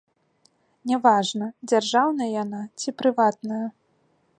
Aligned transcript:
Не 0.91 0.97
важна, 1.03 1.49
дзяржаўная 1.73 2.31
яна 2.43 2.61
ці 2.79 2.89
прыватная. 3.05 3.65